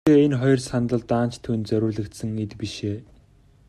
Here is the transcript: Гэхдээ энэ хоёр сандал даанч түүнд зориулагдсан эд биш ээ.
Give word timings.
Гэхдээ 0.03 0.25
энэ 0.25 0.37
хоёр 0.41 0.59
сандал 0.69 1.03
даанч 1.11 1.33
түүнд 1.43 1.63
зориулагдсан 1.69 2.31
эд 2.43 2.51
биш 2.59 2.75
ээ. 2.91 2.97